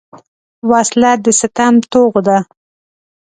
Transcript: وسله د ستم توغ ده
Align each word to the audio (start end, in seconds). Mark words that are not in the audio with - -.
وسله 0.69 1.11
د 1.23 1.25
ستم 1.39 1.73
توغ 1.91 2.13
ده 2.27 2.37